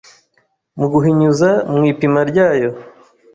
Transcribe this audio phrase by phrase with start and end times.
[0.77, 2.69] mu guhinyuza mu ipima ryayo